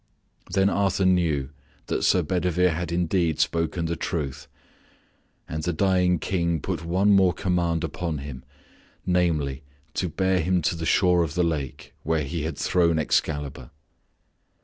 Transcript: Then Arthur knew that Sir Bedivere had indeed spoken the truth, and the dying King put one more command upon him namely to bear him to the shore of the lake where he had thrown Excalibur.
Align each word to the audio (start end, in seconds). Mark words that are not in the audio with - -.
Then 0.49 0.67
Arthur 0.67 1.05
knew 1.05 1.51
that 1.85 2.01
Sir 2.03 2.23
Bedivere 2.23 2.71
had 2.71 2.91
indeed 2.91 3.39
spoken 3.39 3.85
the 3.85 3.95
truth, 3.95 4.47
and 5.47 5.61
the 5.61 5.71
dying 5.73 6.17
King 6.17 6.59
put 6.59 6.83
one 6.83 7.11
more 7.15 7.33
command 7.33 7.83
upon 7.83 8.17
him 8.17 8.43
namely 9.05 9.61
to 9.93 10.09
bear 10.09 10.39
him 10.39 10.63
to 10.63 10.75
the 10.75 10.87
shore 10.87 11.21
of 11.23 11.35
the 11.35 11.43
lake 11.43 11.93
where 12.01 12.23
he 12.23 12.41
had 12.45 12.57
thrown 12.57 12.97
Excalibur. 12.97 13.69